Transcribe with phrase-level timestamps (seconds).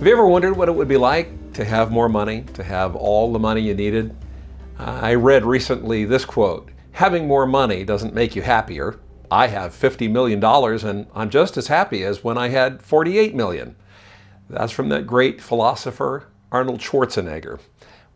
[0.00, 2.96] Have you ever wondered what it would be like to have more money, to have
[2.96, 4.16] all the money you needed?
[4.78, 8.98] Uh, I read recently this quote Having more money doesn't make you happier.
[9.30, 13.76] I have $50 million and I'm just as happy as when I had $48 million.
[14.48, 17.60] That's from that great philosopher, Arnold Schwarzenegger.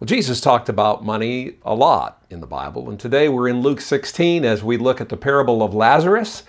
[0.01, 3.82] Well, Jesus talked about money a lot in the Bible, and today we're in Luke
[3.82, 6.45] 16 as we look at the parable of Lazarus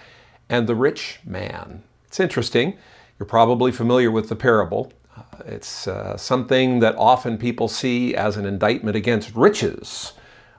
[0.47, 1.83] and the rich man.
[2.07, 2.77] It's interesting.
[3.19, 4.93] You're probably familiar with the parable.
[5.45, 10.13] It's uh, something that often people see as an indictment against riches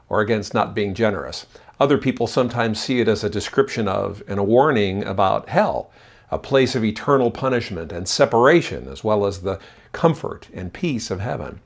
[0.09, 1.46] or against not being generous.
[1.79, 5.91] Other people sometimes see it as a description of and a warning about hell,
[6.30, 9.59] a place of eternal punishment and separation, as well as the
[9.92, 11.60] comfort and peace of heaven.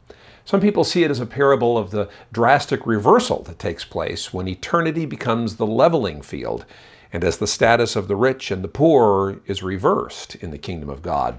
[0.45, 4.49] Some people see it as a parable of the drastic reversal that takes place when
[4.49, 6.65] eternity becomes the leveling field
[7.13, 10.89] and as the status of the rich and the poor is reversed in the kingdom
[10.89, 11.39] of God.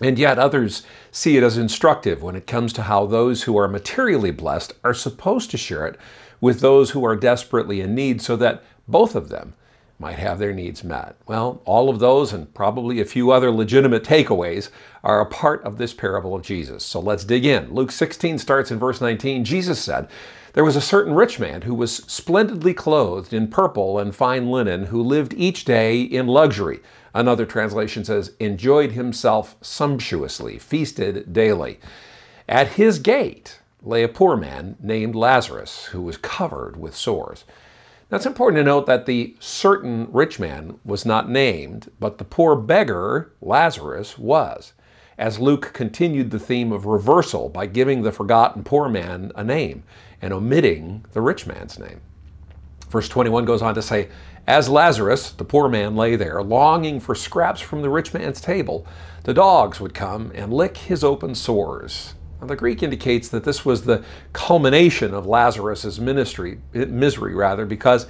[0.00, 3.68] And yet others see it as instructive when it comes to how those who are
[3.68, 5.98] materially blessed are supposed to share it
[6.40, 9.54] with those who are desperately in need so that both of them
[9.98, 11.16] might have their needs met.
[11.26, 14.68] Well, all of those and probably a few other legitimate takeaways
[15.02, 16.84] are a part of this parable of Jesus.
[16.84, 17.72] So let's dig in.
[17.72, 19.44] Luke 16 starts in verse 19.
[19.44, 20.08] Jesus said,
[20.56, 24.86] There was a certain rich man who was splendidly clothed in purple and fine linen,
[24.86, 26.80] who lived each day in luxury
[27.16, 31.80] Another translation says, enjoyed himself sumptuously, feasted daily.
[32.46, 37.46] At his gate lay a poor man named Lazarus, who was covered with sores.
[38.10, 42.24] Now it's important to note that the certain rich man was not named, but the
[42.24, 44.74] poor beggar, Lazarus, was,
[45.18, 49.82] as Luke continued the theme of reversal by giving the forgotten poor man a name
[50.20, 52.00] and omitting the rich man's name.
[52.88, 54.08] Verse 21 goes on to say,
[54.46, 58.86] as Lazarus, the poor man, lay there, longing for scraps from the rich man's table,
[59.24, 62.14] the dogs would come and lick his open sores.
[62.40, 68.06] Now, the Greek indicates that this was the culmination of Lazarus's ministry, misery rather, because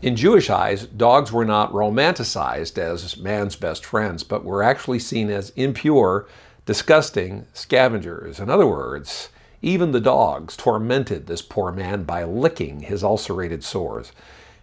[0.00, 5.28] in Jewish eyes, dogs were not romanticized as man's best friends, but were actually seen
[5.28, 6.26] as impure,
[6.66, 8.40] disgusting scavengers.
[8.40, 9.30] In other words,
[9.62, 14.12] even the dogs tormented this poor man by licking his ulcerated sores.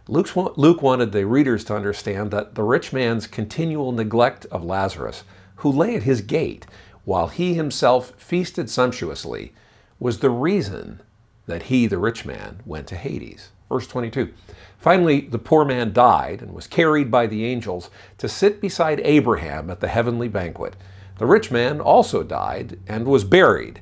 [0.07, 5.23] Luke wanted the readers to understand that the rich man's continual neglect of Lazarus,
[5.57, 6.65] who lay at his gate
[7.03, 9.53] while he himself feasted sumptuously,
[9.99, 11.01] was the reason
[11.45, 13.49] that he, the rich man, went to Hades.
[13.69, 14.33] Verse 22.
[14.77, 19.69] Finally, the poor man died and was carried by the angels to sit beside Abraham
[19.69, 20.75] at the heavenly banquet.
[21.17, 23.81] The rich man also died and was buried,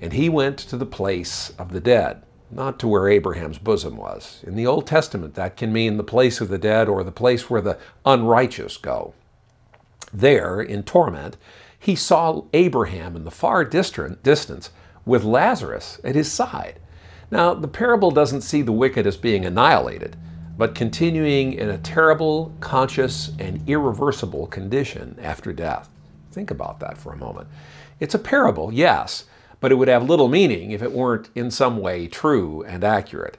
[0.00, 4.42] and he went to the place of the dead not to where Abraham's bosom was.
[4.46, 7.50] In the Old Testament, that can mean the place of the dead or the place
[7.50, 9.14] where the unrighteous go.
[10.12, 11.36] There, in torment,
[11.78, 14.70] he saw Abraham in the far distant distance
[15.04, 16.80] with Lazarus at his side.
[17.30, 20.16] Now, the parable doesn't see the wicked as being annihilated,
[20.56, 25.90] but continuing in a terrible, conscious, and irreversible condition after death.
[26.30, 27.48] Think about that for a moment.
[28.00, 29.24] It's a parable, yes,
[29.60, 33.38] but it would have little meaning if it weren't in some way true and accurate.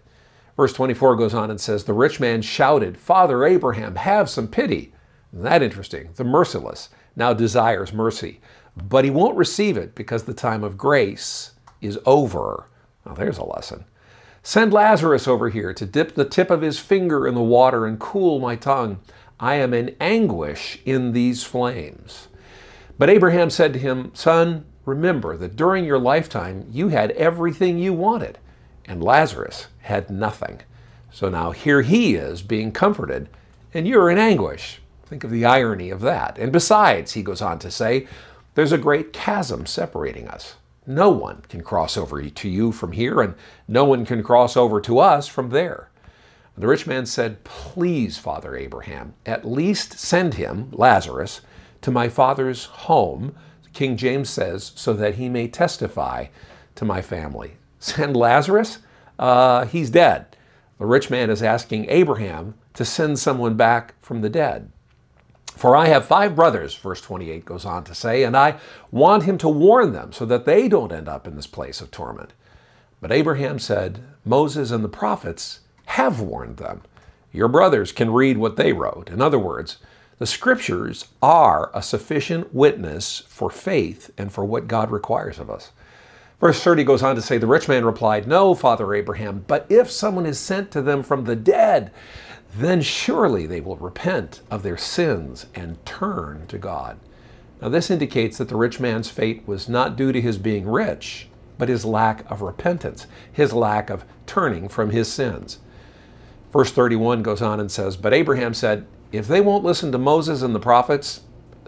[0.56, 4.94] Verse 24 goes on and says, The rich man shouted, Father Abraham, have some pity.
[5.32, 6.10] Isn't that interesting?
[6.16, 8.42] The merciless now desires mercy,
[8.76, 11.52] but he won't receive it because the time of grace
[11.82, 12.68] is over.
[13.06, 13.86] Now, there's a lesson.
[14.42, 18.00] Send Lazarus over here to dip the tip of his finger in the water and
[18.00, 19.00] cool my tongue.
[19.40, 22.29] I am in anguish in these flames.
[23.00, 27.94] But Abraham said to him, Son, Remember that during your lifetime, you had everything you
[27.94, 28.38] wanted,
[28.86, 30.62] and Lazarus had nothing.
[31.12, 33.30] So now here he is being comforted,
[33.74, 34.82] and you're in anguish.
[35.06, 36.38] Think of the irony of that.
[36.38, 38.08] And besides, he goes on to say,
[38.56, 40.56] there's a great chasm separating us.
[40.86, 43.36] No one can cross over to you from here, and
[43.68, 45.90] no one can cross over to us from there.
[46.56, 51.42] And the rich man said, Please, Father Abraham, at least send him, Lazarus,
[51.82, 53.36] to my father's home
[53.74, 56.28] King James says, so that he may testify
[56.76, 57.54] to my family.
[57.80, 58.80] Send Lazarus?
[59.18, 60.38] Uh, he's dead.
[60.80, 64.72] The rich man is asking Abraham to send someone back from the dead.
[65.56, 68.58] For I have five brothers, verse 28 goes on to say, and I
[68.92, 71.92] want him to warn them so that they don't end up in this place of
[71.92, 72.34] torment.
[73.02, 76.82] But Abraham said, Moses and the prophets have warned them.
[77.32, 79.10] Your brothers can read what they wrote.
[79.10, 79.78] In other words,
[80.20, 85.72] the scriptures are a sufficient witness for faith and for what God requires of us.
[86.42, 89.90] Verse 30 goes on to say, The rich man replied, No, Father Abraham, but if
[89.90, 91.92] someone is sent to them from the dead,
[92.56, 97.00] then surely they will repent of their sins and turn to God.
[97.62, 101.28] Now, this indicates that the rich man's fate was not due to his being rich,
[101.58, 105.60] but his lack of repentance, his lack of turning from his sins.
[106.52, 110.42] Verse 31 goes on and says, But Abraham said, If they won't listen to Moses
[110.42, 111.22] and the prophets,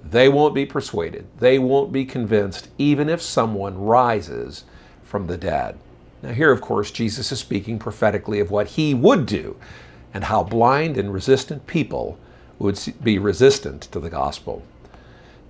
[0.04, 1.28] they won't be persuaded.
[1.40, 4.64] They won't be convinced, even if someone rises
[5.02, 5.78] from the dead.
[6.22, 9.58] Now, here, of course, Jesus is speaking prophetically of what he would do
[10.14, 12.20] and how blind and resistant people
[12.60, 14.64] would be resistant to the gospel.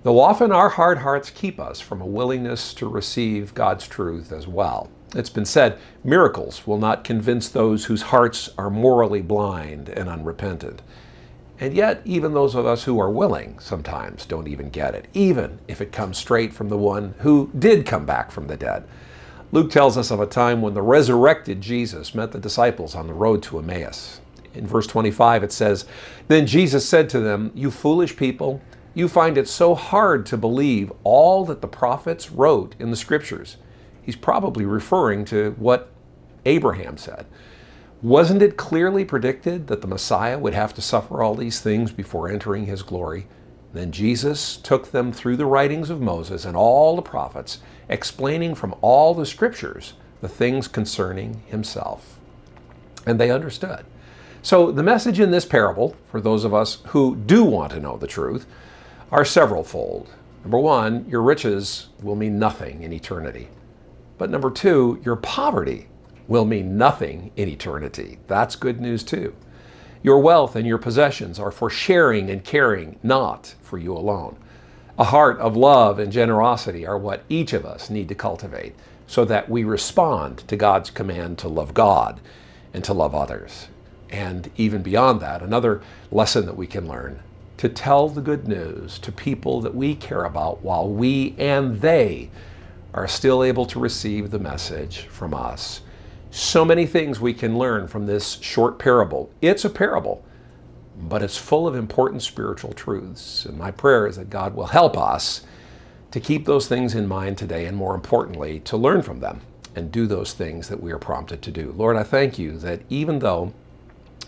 [0.02, 4.48] Though often our hard hearts keep us from a willingness to receive God's truth as
[4.48, 4.90] well.
[5.14, 10.80] It's been said miracles will not convince those whose hearts are morally blind and unrepentant.
[11.62, 15.60] And yet, even those of us who are willing sometimes don't even get it, even
[15.68, 18.82] if it comes straight from the one who did come back from the dead.
[19.52, 23.14] Luke tells us of a time when the resurrected Jesus met the disciples on the
[23.14, 24.20] road to Emmaus.
[24.54, 25.84] In verse 25, it says,
[26.26, 28.60] Then Jesus said to them, You foolish people,
[28.92, 33.56] you find it so hard to believe all that the prophets wrote in the scriptures.
[34.02, 35.92] He's probably referring to what
[36.44, 37.24] Abraham said.
[38.02, 42.28] Wasn't it clearly predicted that the Messiah would have to suffer all these things before
[42.28, 43.28] entering his glory?
[43.72, 48.74] Then Jesus took them through the writings of Moses and all the prophets, explaining from
[48.80, 52.18] all the scriptures the things concerning himself.
[53.06, 53.84] And they understood.
[54.42, 57.96] So, the message in this parable, for those of us who do want to know
[57.96, 58.46] the truth,
[59.12, 60.10] are several fold.
[60.42, 63.48] Number one, your riches will mean nothing in eternity.
[64.18, 65.86] But number two, your poverty
[66.28, 68.18] will mean nothing in eternity.
[68.26, 69.34] That's good news too.
[70.02, 74.36] Your wealth and your possessions are for sharing and caring, not for you alone.
[74.98, 78.74] A heart of love and generosity are what each of us need to cultivate
[79.06, 82.20] so that we respond to God's command to love God
[82.74, 83.68] and to love others.
[84.10, 85.80] And even beyond that, another
[86.10, 87.20] lesson that we can learn
[87.58, 92.30] to tell the good news to people that we care about while we and they
[92.92, 95.80] are still able to receive the message from us
[96.32, 99.30] so many things we can learn from this short parable.
[99.42, 100.24] It's a parable,
[100.98, 103.44] but it's full of important spiritual truths.
[103.44, 105.42] And my prayer is that God will help us
[106.10, 109.42] to keep those things in mind today, and more importantly, to learn from them
[109.76, 111.74] and do those things that we are prompted to do.
[111.76, 113.52] Lord, I thank you that even though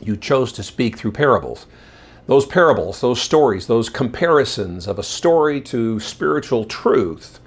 [0.03, 1.67] you chose to speak through parables,
[2.27, 7.41] those parables, those stories, those comparisons of a story to spiritual truth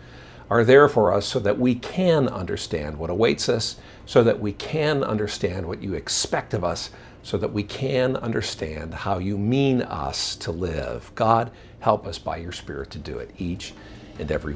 [0.50, 3.76] are there for us so that we can understand what awaits us
[4.08, 6.90] so that we can understand what you expect of us,
[7.22, 11.12] so that we can understand how you mean us to live.
[11.14, 11.52] God,
[11.82, 13.74] help us by your Spirit to do it each
[14.18, 14.56] and every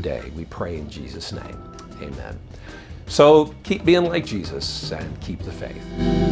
[0.00, 0.30] day.
[0.34, 1.62] We pray in Jesus' name.
[2.00, 2.38] Amen.
[3.06, 6.23] So keep being like Jesus and keep the faith.